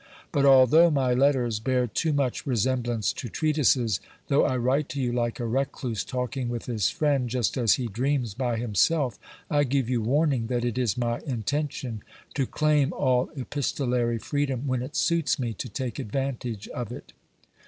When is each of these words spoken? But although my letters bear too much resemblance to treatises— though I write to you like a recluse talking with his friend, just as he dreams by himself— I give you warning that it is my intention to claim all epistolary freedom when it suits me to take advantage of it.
But 0.31 0.47
although 0.47 0.89
my 0.89 1.13
letters 1.13 1.59
bear 1.59 1.85
too 1.85 2.11
much 2.11 2.47
resemblance 2.47 3.13
to 3.13 3.29
treatises— 3.29 3.99
though 4.29 4.45
I 4.45 4.57
write 4.57 4.89
to 4.89 4.99
you 4.99 5.11
like 5.11 5.39
a 5.39 5.45
recluse 5.45 6.03
talking 6.03 6.49
with 6.49 6.65
his 6.65 6.89
friend, 6.89 7.29
just 7.29 7.55
as 7.55 7.75
he 7.75 7.85
dreams 7.85 8.33
by 8.33 8.57
himself— 8.57 9.19
I 9.51 9.63
give 9.63 9.91
you 9.91 10.01
warning 10.01 10.47
that 10.47 10.65
it 10.65 10.79
is 10.79 10.97
my 10.97 11.19
intention 11.19 12.01
to 12.33 12.47
claim 12.47 12.91
all 12.93 13.29
epistolary 13.35 14.17
freedom 14.17 14.65
when 14.65 14.81
it 14.81 14.95
suits 14.95 15.37
me 15.37 15.53
to 15.53 15.69
take 15.69 15.99
advantage 15.99 16.67
of 16.69 16.91
it. 16.91 17.13